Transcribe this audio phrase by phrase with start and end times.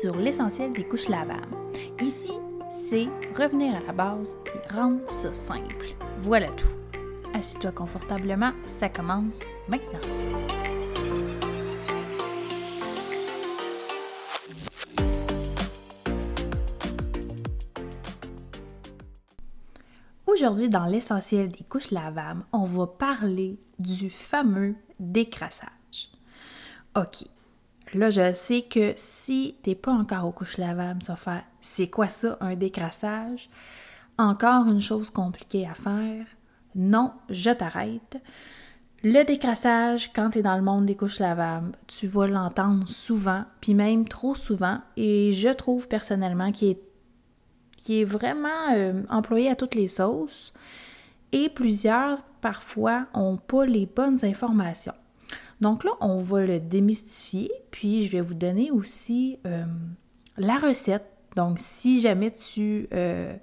[0.00, 1.54] sur l'essentiel des couches lavables.
[2.00, 2.32] Ici,
[2.70, 3.06] c'est
[3.36, 5.94] revenir à la base et rendre ça simple.
[6.20, 6.78] Voilà tout.
[7.34, 10.00] Assis-toi confortablement, ça commence maintenant.
[20.26, 26.10] Aujourd'hui, dans l'essentiel des couches lavables, on va parler du fameux décrassage.
[26.96, 27.26] OK.
[27.94, 31.88] Là, je sais que si t'es pas encore aux couches lavables, tu vas faire c'est
[31.88, 33.50] quoi ça, un décrassage?
[34.18, 36.26] Encore une chose compliquée à faire.
[36.74, 38.18] Non, je t'arrête.
[39.02, 43.44] Le décrassage, quand tu es dans le monde des couches lavables, tu vas l'entendre souvent,
[43.60, 46.82] puis même trop souvent, et je trouve personnellement qu'il est
[47.80, 50.52] qui est vraiment euh, employé à toutes les sauces
[51.32, 54.94] et plusieurs, parfois, n'ont pas les bonnes informations.
[55.60, 59.64] Donc là, on va le démystifier, puis je vais vous donner aussi euh,
[60.38, 61.04] la recette.
[61.36, 63.36] Donc, si jamais tu, euh,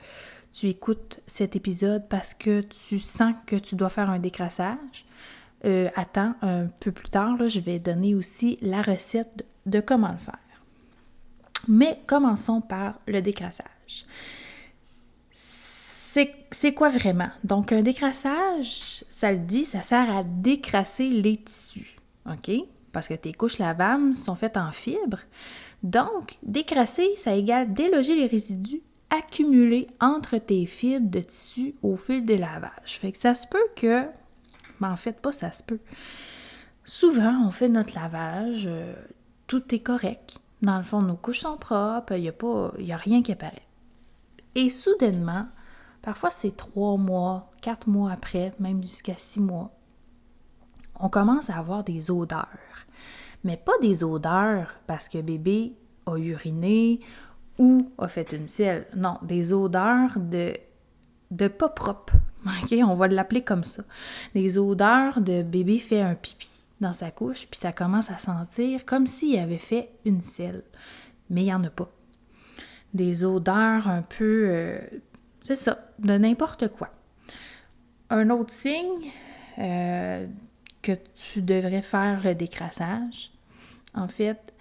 [0.52, 5.06] tu écoutes cet épisode parce que tu sens que tu dois faire un décrassage,
[5.96, 10.18] attends un peu plus tard, là, je vais donner aussi la recette de comment le
[10.18, 10.40] faire.
[11.68, 14.06] Mais commençons par le décrassage.
[15.30, 17.30] C'est quoi vraiment?
[17.44, 21.97] Donc, un décrassage, ça le dit, ça sert à décrasser les tissus.
[22.28, 22.52] OK?
[22.92, 25.22] Parce que tes couches lavables sont faites en fibres.
[25.84, 32.26] Donc, décrasser, ça égale déloger les résidus accumulés entre tes fibres de tissu au fil
[32.26, 33.00] de lavage.
[33.00, 34.04] Fait que ça se peut que.
[34.80, 35.80] Mais en fait, pas ça se peut.
[36.84, 38.94] Souvent, on fait notre lavage, euh,
[39.48, 40.40] tout est correct.
[40.62, 43.68] Dans le fond, nos couches sont propres, il n'y a, a rien qui apparaît.
[44.56, 45.48] Et soudainement,
[46.02, 49.77] parfois c'est trois mois, quatre mois après, même jusqu'à six mois,
[51.00, 52.48] on commence à avoir des odeurs.
[53.44, 55.74] Mais pas des odeurs parce que bébé
[56.06, 57.00] a uriné
[57.58, 58.88] ou a fait une selle.
[58.96, 60.54] Non, des odeurs de,
[61.32, 62.14] de pas propre.
[62.46, 62.74] OK?
[62.84, 63.84] On va l'appeler comme ça.
[64.34, 66.50] Des odeurs de bébé fait un pipi
[66.80, 70.64] dans sa couche, puis ça commence à sentir comme s'il avait fait une selle.
[71.30, 71.90] Mais il n'y en a pas
[72.94, 74.80] des odeurs un peu, euh,
[75.42, 76.90] c'est ça, de n'importe quoi.
[78.10, 79.12] Un autre signe
[79.60, 80.28] euh,
[80.88, 83.32] que tu devrais faire le décrassage,
[83.94, 84.54] en fait,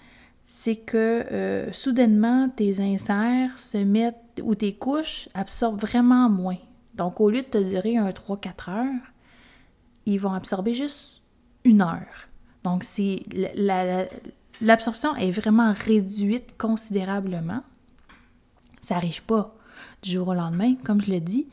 [0.47, 6.59] c'est que euh, soudainement, tes inserts se mettent, ou tes couches absorbent vraiment moins.
[6.95, 9.13] Donc, au lieu de te durer un 3-4 heures,
[10.07, 11.23] ils vont absorber juste
[11.65, 12.29] une heure.
[12.65, 13.23] Donc, c'est
[14.61, 17.63] l'absorption est vraiment réduite considérablement.
[18.81, 19.55] Ça n'arrive pas
[20.03, 20.75] du jour au lendemain.
[20.85, 21.47] Comme je l'ai dit,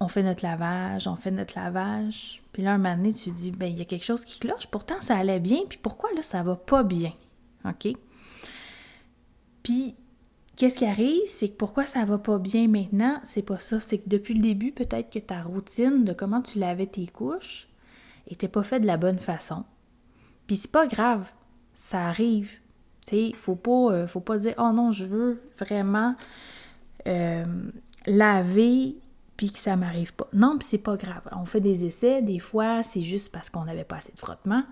[0.00, 2.39] on fait notre lavage, on fait notre lavage.
[2.52, 4.38] Puis là, un moment donné, tu te dis, ben il y a quelque chose qui
[4.38, 4.66] cloche.
[4.66, 5.60] Pourtant, ça allait bien.
[5.68, 7.12] Puis pourquoi là, ça va pas bien?
[7.64, 7.92] OK?
[9.62, 9.94] Puis,
[10.56, 11.22] qu'est-ce qui arrive?
[11.28, 13.20] C'est que pourquoi ça va pas bien maintenant?
[13.24, 13.78] C'est pas ça.
[13.80, 17.68] C'est que depuis le début, peut-être que ta routine de comment tu lavais tes couches
[18.26, 19.64] était pas faite de la bonne façon.
[20.46, 21.30] Puis c'est pas grave.
[21.74, 22.52] Ça arrive.
[23.06, 26.16] Tu sais, faut pas, euh, faut pas dire, oh non, je veux vraiment
[27.06, 27.44] euh,
[28.06, 28.96] laver
[29.40, 30.28] puis que ça m'arrive pas.
[30.34, 31.22] Non, puis c'est pas grave.
[31.32, 34.64] On fait des essais, des fois c'est juste parce qu'on n'avait pas assez de frottement,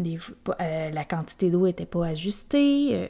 [0.00, 3.08] euh, la quantité d'eau n'était pas ajustée.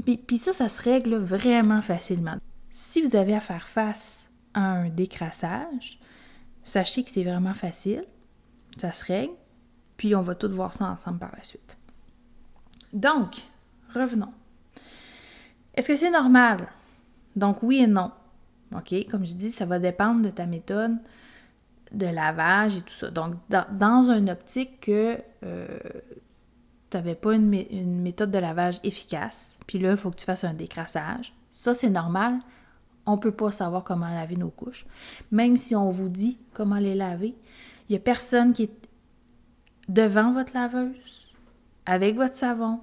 [0.00, 2.36] Euh, puis, ça, ça se règle vraiment facilement.
[2.70, 5.98] Si vous avez à faire face à un décrassage,
[6.62, 8.04] sachez que c'est vraiment facile,
[8.76, 9.34] ça se règle,
[9.96, 11.76] puis on va tout voir ça ensemble par la suite.
[12.92, 13.38] Donc,
[13.92, 14.32] revenons.
[15.74, 16.68] Est-ce que c'est normal?
[17.34, 18.12] Donc oui et non.
[18.76, 19.06] OK?
[19.10, 20.96] Comme je dis, ça va dépendre de ta méthode
[21.92, 23.10] de lavage et tout ça.
[23.10, 25.78] Donc, dans, une optique que euh,
[26.90, 27.48] tu n'avais pas une,
[28.00, 31.34] méthode de lavage efficace, puis là, il faut que tu fasses un décrassage.
[31.50, 32.38] Ça, c'est normal.
[33.04, 34.86] On ne peut pas savoir comment laver nos couches.
[35.30, 37.34] Même si on vous dit comment les laver,
[37.88, 38.88] il n'y a personne qui est
[39.88, 41.34] devant votre laveuse,
[41.84, 42.80] avec votre savon,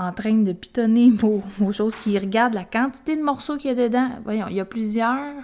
[0.00, 1.10] en train de pitonner
[1.58, 4.10] vos, choses, qui regardent la quantité de morceaux qu'il y a dedans.
[4.24, 5.34] Voyons, il y a plusieurs,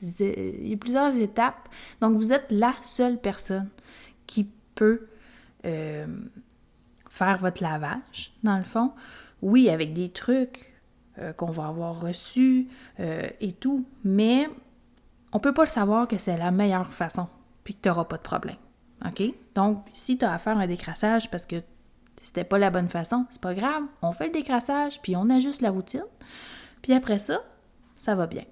[0.00, 1.68] il y a plusieurs étapes.
[2.00, 3.68] Donc, vous êtes la seule personne
[4.26, 5.06] qui peut
[5.64, 6.06] euh,
[7.08, 8.92] faire votre lavage, dans le fond.
[9.42, 10.72] Oui, avec des trucs
[11.18, 12.68] euh, qu'on va avoir reçus
[13.00, 14.48] euh, et tout, mais
[15.32, 17.28] on peut pas le savoir que c'est la meilleure façon,
[17.64, 18.56] puis que tu n'auras pas de problème.
[19.04, 19.22] OK?
[19.54, 21.56] Donc, si tu as à faire un décrassage parce que
[22.22, 23.82] c'était pas la bonne façon, c'est pas grave.
[24.00, 26.04] On fait le décrassage, puis on ajuste la routine.
[26.80, 27.42] Puis après ça,
[27.96, 28.44] ça va bien.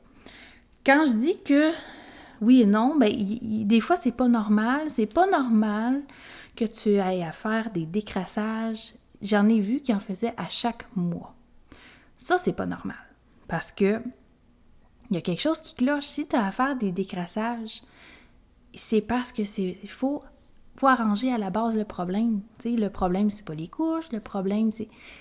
[0.85, 1.71] Quand je dis que
[2.41, 3.13] oui et non, ben,
[3.65, 4.91] des fois, c'est pas normal.
[4.91, 6.03] C'est pas normal
[6.57, 8.95] que tu ailles à faire des décrassages.
[9.23, 11.35] J'en ai vu qui en faisaient à chaque mois.
[12.17, 12.97] Ça, c'est pas normal.
[13.47, 14.03] Parce que
[15.11, 16.07] il y a quelque chose qui cloche.
[16.07, 17.83] Si tu as à faire des décrassages,
[18.75, 20.23] c'est parce que c'est faut,
[20.81, 22.41] faut arranger à la base le problème.
[22.65, 24.71] le problème, c'est pas les couches, le problème,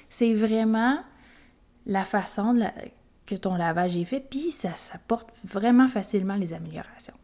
[0.10, 1.00] c'est vraiment
[1.86, 2.58] la façon
[3.26, 7.18] que ton lavage est fait, puis ça, ça porte vraiment facilement les améliorations.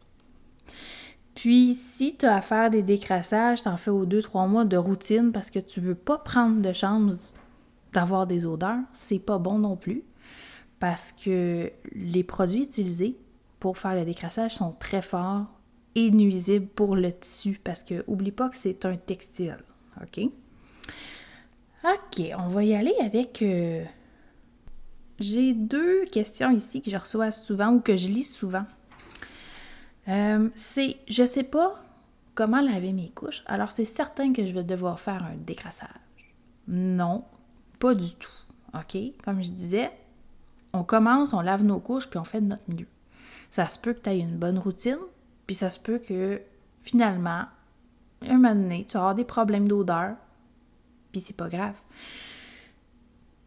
[1.34, 4.66] Puis, si tu as à faire des décrassages, tu en fais aux deux, trois mois
[4.66, 7.32] de routine parce que tu veux pas prendre de chance
[7.94, 10.04] d'avoir des odeurs, c'est pas bon non plus
[10.78, 13.16] parce que les produits utilisés
[13.60, 15.46] pour faire le décrassage sont très forts
[15.96, 19.58] et nuisibles pour le tissu parce que oublie pas que c'est un textile.
[20.00, 20.20] OK?
[21.84, 23.42] OK, on va y aller avec.
[23.42, 23.82] Euh,
[25.18, 28.66] j'ai deux questions ici que je reçois souvent ou que je lis souvent.
[30.08, 31.82] Euh, c'est je sais pas
[32.34, 35.88] comment laver mes couches, alors c'est certain que je vais devoir faire un décrassage.
[36.68, 37.24] Non,
[37.78, 38.30] pas du tout.
[38.74, 38.98] OK?
[39.24, 39.90] Comme je disais,
[40.74, 42.86] on commence, on lave nos couches, puis on fait de notre mieux.
[43.50, 44.98] Ça se peut que tu aies une bonne routine,
[45.46, 46.40] puis ça se peut que
[46.80, 47.44] finalement,
[48.22, 50.16] un moment donné, tu vas des problèmes d'odeur,
[51.12, 51.74] puis c'est pas grave.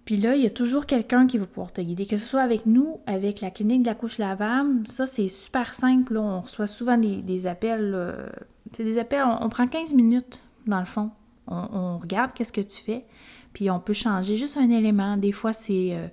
[0.06, 2.42] Puis là, il y a toujours quelqu'un qui va pouvoir te guider, que ce soit
[2.42, 4.88] avec nous, avec la clinique de la couche lavable.
[4.88, 6.18] Ça, c'est super simple.
[6.18, 8.31] On reçoit souvent des, appels.
[8.72, 11.12] c'est des appels, on, prend 15 minutes, dans le fond.
[11.45, 13.06] On, regarde qu'est-ce que tu fais,
[13.54, 15.16] puis on peut changer juste un élément.
[15.18, 16.07] Des fois, c'est euh,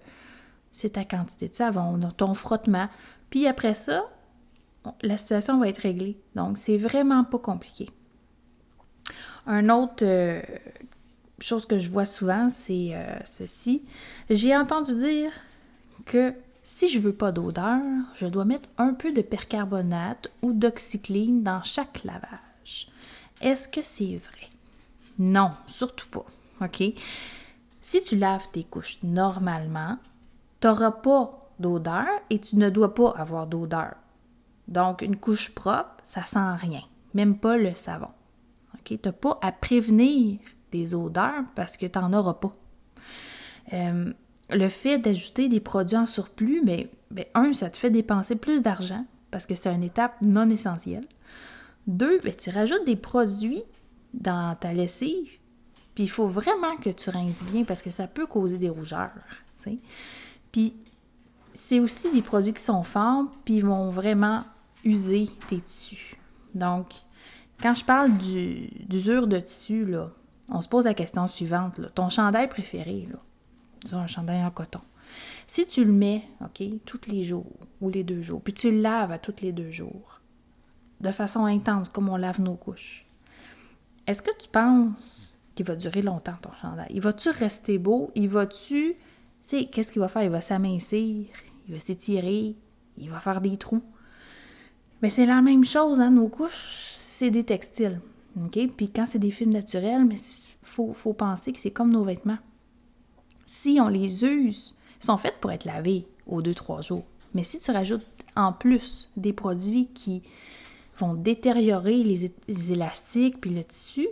[0.77, 2.89] c'est ta quantité de savon, ton frottement.
[3.31, 4.05] Puis après ça,
[5.03, 6.19] la situation va être réglée.
[6.35, 7.89] Donc, c'est vraiment pas compliqué.
[9.47, 10.43] Un autre euh,
[11.39, 13.83] chose que je vois souvent, c'est euh, ceci.
[14.31, 15.31] J'ai entendu dire
[16.05, 16.35] que
[16.65, 17.81] si je veux pas d'odeur,
[18.15, 22.89] je dois mettre un peu de percarbonate ou d'oxycline dans chaque lavage.
[23.41, 24.51] Est-ce que c'est vrai?
[25.19, 26.27] Non, surtout pas.
[26.63, 26.83] OK?
[27.83, 29.99] Si tu laves tes couches normalement,
[30.61, 33.95] tu n'auras pas d'odeur et tu ne dois pas avoir d'odeur.
[34.69, 36.83] Donc, une couche propre, ça sent rien,
[37.15, 38.09] même pas le savon.
[38.85, 40.39] Tu n'as pas à prévenir
[40.71, 42.55] des odeurs parce que tu n'en auras pas.
[43.73, 44.13] Euh,
[44.51, 48.63] le fait d'ajouter des produits en surplus, mais, ben, un, ça te fait dépenser plus
[48.63, 51.07] d'argent parce que c'est une étape non essentielle.
[51.87, 53.63] Deux, ben, tu rajoutes des produits
[54.15, 55.31] dans ta lessive,
[55.95, 59.11] puis il faut vraiment que tu rinces bien parce que ça peut causer des rougeurs.
[60.53, 60.75] Puis
[61.53, 64.45] c'est aussi des produits qui sont forts, puis vont vraiment
[64.87, 66.17] user tes tissus.
[66.55, 66.93] Donc,
[67.61, 70.11] quand je parle d'usure de tissu, là,
[70.49, 71.81] on se pose la question suivante.
[71.95, 73.09] Ton chandail préféré,
[73.83, 74.81] disons un chandail en coton.
[75.47, 78.81] Si tu le mets, OK, tous les jours ou les deux jours, puis tu le
[78.81, 80.21] laves à tous les deux jours,
[81.01, 83.07] de façon intense, comme on lave nos couches,
[84.07, 86.89] est-ce que tu penses qu'il va durer longtemps ton chandail?
[86.91, 88.11] Il va-tu rester beau?
[88.15, 88.97] Il va-tu
[89.47, 90.25] tu sais, qu'est-ce qu'il va faire?
[90.25, 91.29] Il va s'amincir,
[91.69, 92.57] il va s'étirer,
[92.99, 93.83] il va faire des trous.
[95.03, 96.11] Mais c'est la même chose, hein?
[96.11, 98.01] Nos couches, c'est des textiles.
[98.43, 98.59] OK?
[98.77, 100.17] Puis quand c'est des fibres naturels, mais
[100.63, 102.39] faut, faut penser que c'est comme nos vêtements.
[103.47, 107.05] Si on les use, ils sont faits pour être lavés aux 2-3 jours.
[107.35, 108.05] Mais si tu rajoutes
[108.35, 110.23] en plus des produits qui
[110.99, 114.07] vont détériorer les, les élastiques puis le tissu,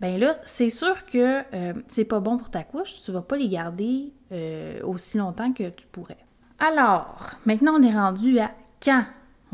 [0.00, 3.00] ben là, c'est sûr que euh, c'est pas bon pour ta couche.
[3.02, 6.18] Tu vas pas les garder euh, aussi longtemps que tu pourrais.
[6.58, 8.50] Alors, maintenant, on est rendu à
[8.82, 9.04] quand?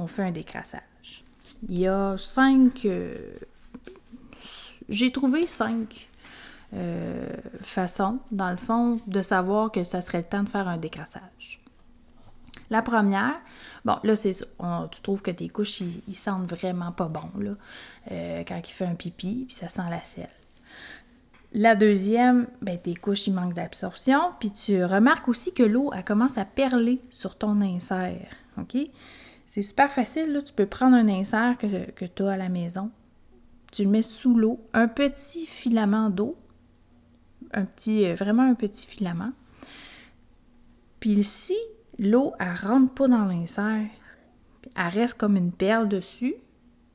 [0.00, 1.24] On fait un décrassage.
[1.68, 2.84] Il y a cinq.
[2.84, 3.16] Euh,
[4.88, 6.08] j'ai trouvé cinq
[7.62, 11.60] façons, dans le fond, de savoir que ça serait le temps de faire un décrassage.
[12.70, 13.40] La première,
[13.84, 17.54] bon, là, c'est tu trouves que tes couches, ils, sentent vraiment pas bon, là,
[18.46, 20.28] quand il fait un pipi, puis ça sent la selle.
[21.52, 24.32] La deuxième, ben, tes couches, il manquent d'absorption.
[24.38, 28.28] Puis tu remarques aussi que l'eau, elle commence à perler sur ton insert.
[28.56, 28.76] OK?
[29.50, 30.42] C'est super facile, là.
[30.42, 32.92] Tu peux prendre un insert que, que tu as à la maison.
[33.72, 34.64] Tu le mets sous l'eau.
[34.72, 36.36] Un petit filament d'eau.
[37.52, 39.32] Un petit, euh, vraiment un petit filament.
[41.00, 41.56] Puis si
[41.98, 43.88] l'eau, elle rentre pas dans l'insert,
[44.76, 46.36] elle reste comme une perle dessus,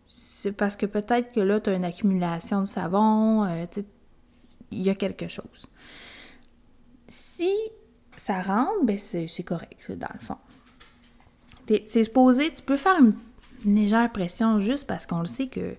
[0.06, 3.66] c'est parce que peut-être que là, tu as une accumulation de savon, euh,
[4.72, 5.68] il y a quelque chose.
[7.10, 7.54] Si
[8.16, 10.38] ça rentre, ben c'est correct, dans le fond.
[11.68, 13.14] C'est supposé, tu peux faire une,
[13.66, 15.76] légère pression juste parce qu'on le sait que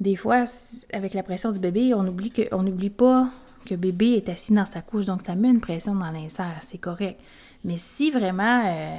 [0.00, 0.44] des fois,
[0.92, 3.30] avec la pression du bébé, on oublie que on n'oublie pas
[3.64, 6.78] que bébé est assis dans sa couche, donc ça met une pression dans l'insert, c'est
[6.78, 7.20] correct.
[7.64, 8.98] Mais si vraiment euh,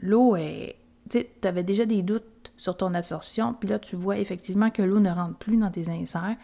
[0.00, 0.76] l'eau est.
[1.10, 2.24] Tu avais déjà des doutes
[2.56, 5.90] sur ton absorption, puis là, tu vois effectivement que l'eau ne rentre plus dans tes
[5.90, 6.36] inserts,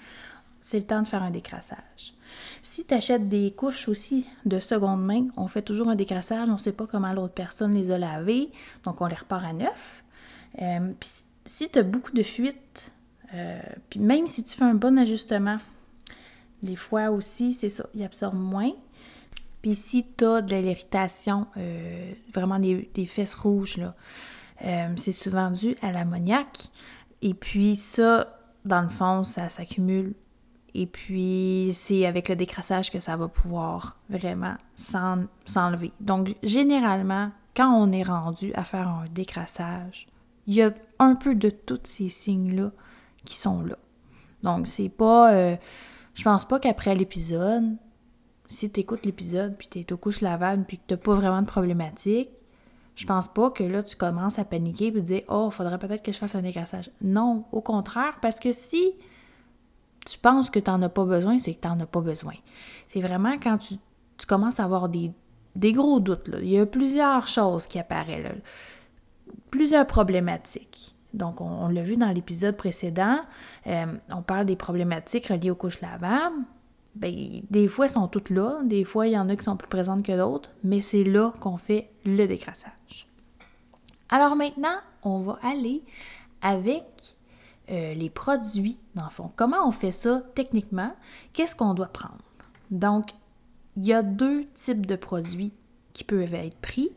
[0.61, 2.15] c'est le temps de faire un décrassage.
[2.63, 6.55] Si tu achètes des couches aussi de seconde main, on fait toujours un décrassage, on
[6.55, 8.51] ne sait pas comment l'autre personne les a lavées,
[8.85, 10.05] donc on les repart à neuf.
[10.61, 10.93] Euh,
[11.45, 12.91] si tu as beaucoup de fuites,
[13.35, 13.61] euh,
[13.91, 15.57] puis même si tu fais un bon ajustement,
[16.63, 18.73] des fois aussi, c'est ça, il absorbe moins.
[19.63, 23.95] Puis si tu as de l'irritation, euh, vraiment des, fesses rouges, là,
[24.97, 26.69] c'est souvent dû à l'ammoniaque.
[27.23, 30.15] Et puis ça, dans le fond, ça s'accumule
[30.81, 35.91] et puis, c'est avec le décrassage que ça va pouvoir vraiment s'enlever.
[35.99, 40.07] Donc, généralement, quand on est rendu à faire un décrassage,
[40.47, 40.71] il y a
[41.01, 42.71] un peu de tous ces signes-là
[43.25, 43.77] qui sont là.
[44.45, 45.33] Donc, c'est pas.
[45.33, 45.57] Euh,
[46.15, 47.77] je pense pas qu'après l'épisode,
[48.47, 51.49] si tu écoutes l'épisode, puis tu es aux couches lavables, puis que pas vraiment de
[51.49, 52.31] problématique,
[52.95, 56.05] je pense pas que là, tu commences à paniquer et te dire Oh, faudrait peut-être
[56.05, 56.93] que je fasse un décrassage.
[57.03, 58.95] Non, au contraire, parce que si
[60.09, 62.35] tu penses que tu n'en as pas besoin, c'est que tu n'en as pas besoin.
[62.87, 63.75] C'est vraiment quand tu,
[64.27, 65.13] commences à avoir des,
[65.73, 66.31] gros doutes.
[66.41, 68.33] Il y a plusieurs choses qui apparaissent,
[69.51, 70.95] plusieurs problématiques.
[71.15, 73.21] Donc, on, l'a vu dans l'épisode précédent,
[73.67, 76.45] euh, on parle des problématiques reliées aux couches lavables.
[76.95, 79.57] Bien, des fois, elles sont toutes là, des fois, il y en a qui sont
[79.57, 83.07] plus présentes que d'autres, mais c'est là qu'on fait le décrassage.
[84.11, 85.83] Alors maintenant, on va aller
[86.43, 87.15] avec
[87.71, 89.31] euh, les produits, dans le fond.
[89.37, 90.95] Comment on fait ça techniquement?
[91.33, 92.19] Qu'est-ce qu'on doit prendre?
[92.71, 93.11] Donc,
[93.77, 95.53] il y a deux types de produits
[95.93, 96.91] qui peuvent être pris.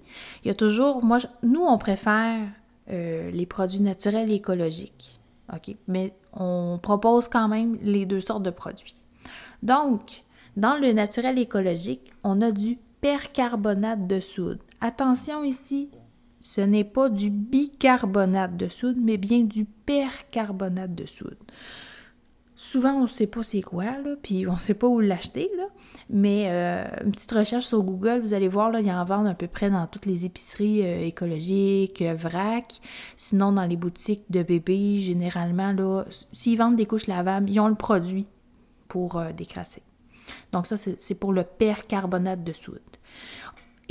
[0.44, 2.48] Il y a toujours, moi, nous, on préfère
[2.92, 5.20] euh, les produits naturels et écologiques.
[5.54, 5.76] OK?
[5.88, 8.96] Mais on propose quand même les deux sortes de produits.
[9.64, 10.24] Donc,
[10.58, 14.60] dans le naturel écologique, on a du percarbonate de soude.
[14.80, 15.90] Attention ici,
[16.42, 21.38] ce n'est pas du bicarbonate de soude, mais bien du percarbonate de soude.
[22.56, 25.50] Souvent, on ne sait pas c'est quoi, puis on ne sait pas où l'acheter.
[26.12, 29.26] Mais euh, une petite recherche sur Google, vous allez voir, là, il y en vend
[29.26, 32.80] à peu près dans toutes les épiceries euh, écologiques, euh, vrac.
[33.16, 35.76] Sinon, dans les boutiques de bébés, généralement,
[36.32, 38.28] s'ils vendent des couches lavables, ils ont le produit
[38.88, 39.82] pour décrasser.
[40.52, 42.80] Donc ça, c'est pour le percarbonate de soude.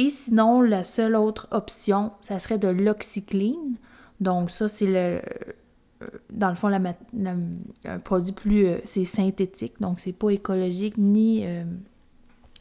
[0.00, 3.76] Et sinon, la seule autre option, ça serait de l'oxycline.
[4.21, 5.21] Donc ça, c'est le
[6.30, 11.64] dans le fond, un produit plus, euh, c'est synthétique, donc c'est pas écologique ni, euh,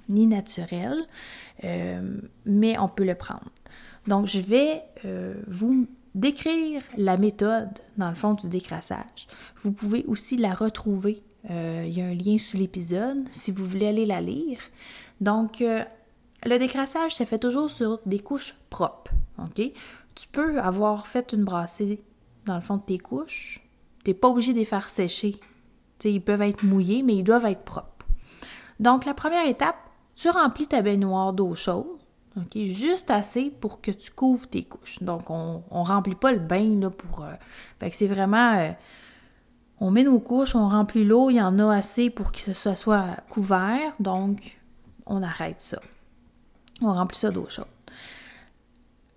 [0.10, 0.98] ni naturel,
[1.64, 3.50] euh, mais on peut le prendre.
[4.08, 4.82] Donc, je vais
[5.48, 9.28] vous décrire la méthode, dans le fond, du décrassage.
[9.58, 11.22] Vous pouvez aussi la retrouver.
[11.48, 14.60] il y a un lien sous l'épisode si vous voulez aller la lire.
[15.22, 15.64] Donc,
[16.46, 19.12] le décrassage, ça fait toujours sur des couches propres.
[19.40, 19.72] OK?
[20.16, 22.02] Tu peux avoir fait une brassée
[22.46, 23.62] dans le fond de tes couches.
[24.04, 25.40] Tu n'es pas obligé de les faire sécher.
[26.04, 28.06] ils peuvent être mouillés, mais ils doivent être propres.
[28.80, 29.76] Donc, la première étape,
[30.16, 31.86] tu remplis ta baignoire d'eau chaude?
[32.56, 35.04] Juste assez pour que tu couvres tes couches.
[35.04, 37.24] Donc, on ne remplit pas le bain là, pour.
[37.24, 37.34] Euh,
[37.80, 38.54] fait que c'est vraiment.
[38.54, 38.72] Euh,
[39.82, 42.76] on met nos couches, on remplit l'eau, il y en a assez pour que ce
[42.76, 44.58] soit couvert, donc
[45.06, 45.80] on arrête ça
[46.82, 47.66] on remplit ça d'eau chaude.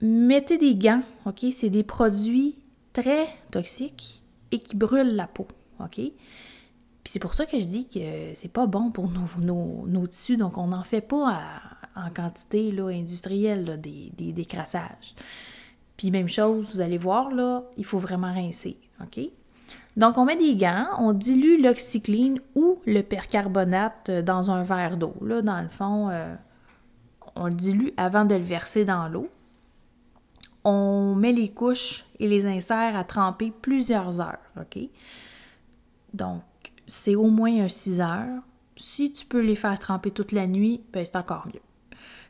[0.00, 1.46] Mettez des gants, OK?
[1.52, 2.56] C'est des produits
[2.92, 5.46] très toxiques et qui brûlent la peau,
[5.80, 5.96] OK?
[5.96, 10.58] Puis c'est pour ça que je dis que c'est pas bon pour nos, tissus, donc
[10.58, 11.40] on n'en fait pas
[11.96, 15.14] en quantité là, industrielle des, des décrassages.
[15.96, 19.20] Puis même chose, vous allez voir, là, il faut vraiment rincer, OK?
[19.96, 25.14] Donc, on met des gants, on dilue l'oxycline ou le percarbonate dans un verre d'eau.
[25.20, 26.34] Là, dans le fond, euh,
[27.34, 29.28] on le dilue avant de le verser dans l'eau.
[30.64, 34.78] On met les couches et les inserts à tremper plusieurs heures, OK?
[36.14, 36.42] Donc,
[36.86, 38.42] c'est au moins un 6 heures.
[38.76, 41.60] Si tu peux les faire tremper toute la nuit, ben c'est encore mieux.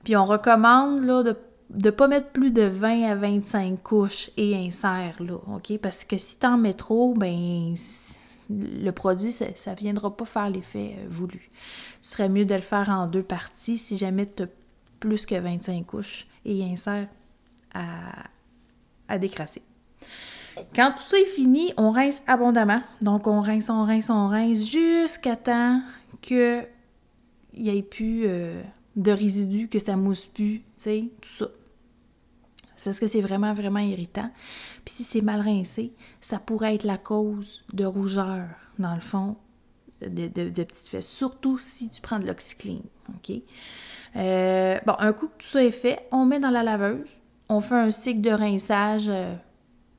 [0.05, 1.37] Puis on recommande là, de
[1.85, 5.79] ne pas mettre plus de 20 à 25 couches et inserts, là, OK?
[5.79, 7.75] Parce que si tu en mets trop, ben
[8.51, 11.49] le produit, ça ne viendra pas faire l'effet euh, voulu.
[12.01, 14.45] Ce serait mieux de le faire en deux parties si jamais tu
[15.03, 17.09] plus que 25 couches et insère
[17.75, 18.25] à,
[19.09, 19.63] à décrasser.
[20.75, 22.83] Quand tout ça est fini, on rince abondamment.
[23.01, 25.83] Donc, on rince, on rince, on rince jusqu'à temps
[26.21, 26.67] qu'il
[27.55, 28.63] n'y ait plus euh,
[28.97, 31.49] de résidus, que ça mousse plus, tu sais, tout ça.
[32.85, 34.31] Parce que c'est vraiment, vraiment irritant.
[34.85, 39.37] Puis si c'est mal rincé, ça pourrait être la cause de rougeur, dans le fond,
[40.01, 40.29] de
[40.65, 41.09] petites fesses.
[41.09, 43.41] Surtout si tu prends de l'oxycline, OK?
[44.17, 47.09] Euh, bon, un coup que tout ça est fait, on met dans la laveuse,
[47.49, 49.35] on fait un cycle de rinçage, euh,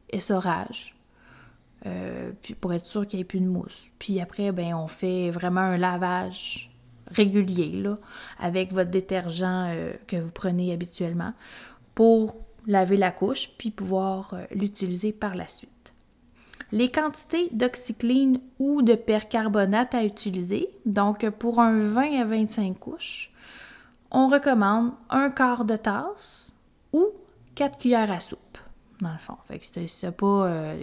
[0.09, 0.95] essorage.
[1.85, 3.89] euh, puis pour être sûr qu'il n'y ait plus de mousse.
[3.99, 6.71] Puis après, ben, on fait vraiment un lavage
[7.07, 7.97] régulier là,
[8.39, 11.33] avec votre détergent euh, que vous prenez habituellement
[11.93, 15.93] pour laver la couche puis pouvoir l'utiliser par la suite.
[16.71, 23.32] Les quantités d'oxycline ou de percarbonate à utiliser, donc pour un 20 à 25 couches,
[24.13, 26.53] on recommande un quart de tasse
[26.93, 27.07] ou
[27.55, 28.57] 4 cuillères à soupe,
[29.01, 29.37] dans le fond.
[29.43, 30.75] Fait que c'est pas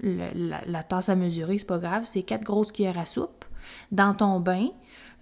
[0.00, 3.44] la, tasse à mesurer, c'est pas grave, c'est quatre grosses cuillères à soupe
[3.92, 4.68] dans ton bain,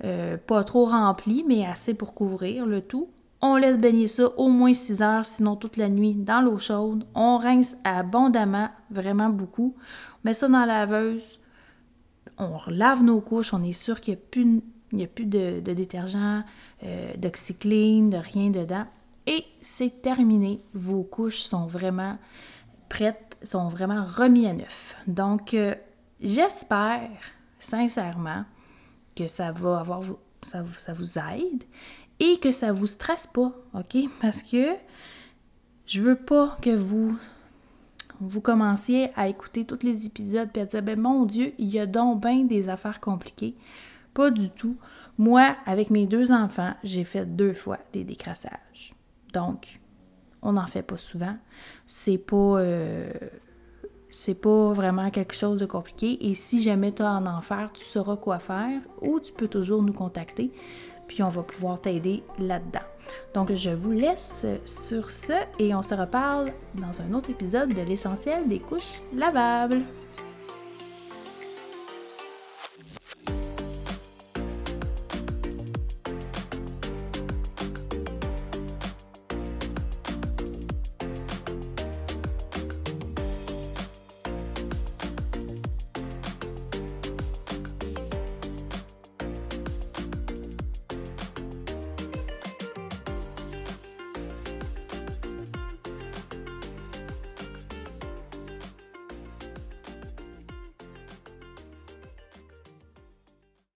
[0.05, 3.09] euh, pas trop rempli, mais assez pour couvrir le tout.
[3.41, 7.05] On laisse baigner ça au moins 6 heures, sinon toute la nuit dans l'eau chaude.
[7.15, 9.75] On rince abondamment, vraiment beaucoup.
[9.77, 11.41] On met ça dans la laveuse.
[12.39, 16.45] On lave nos couches, on est sûr qu'il n'y a plus, de, détergent,
[16.85, 18.87] euh, d'oxycline, de rien dedans.
[19.27, 20.61] Et c'est terminé.
[20.75, 22.19] Vos couches sont vraiment
[22.89, 24.97] prêtes, sont vraiment remis à neuf.
[25.07, 25.75] Donc, euh,
[26.21, 27.11] j'espère
[27.59, 28.45] sincèrement
[29.17, 30.03] que ça va avoir,
[30.43, 31.63] ça, ça vous aide
[32.19, 33.97] et que ça vous stresse pas, OK?
[34.21, 34.75] Parce que
[35.87, 37.17] je veux pas que vous
[38.23, 41.81] vous commenciez à écouter tous les épisodes et à dire ben mon Dieu, il y
[41.81, 43.57] a donc bien des affaires compliquées.
[44.15, 44.77] Pas du tout.
[45.19, 48.95] Moi, avec mes deux enfants, j'ai fait deux fois des décrassages.
[49.33, 49.81] Donc,
[50.43, 51.37] on n'en fait pas souvent.
[51.87, 53.11] C'est pas, euh,
[54.11, 56.29] c'est pas vraiment quelque chose de compliqué.
[56.29, 59.83] Et si jamais tu as en enfer, tu sauras quoi faire ou tu peux toujours
[59.83, 60.51] nous contacter.
[61.07, 62.81] Puis on va pouvoir t'aider là-dedans.
[63.35, 67.83] Donc je vous laisse sur ce et on se reparle dans un autre épisode de
[67.83, 69.83] l'essentiel des couches lavables.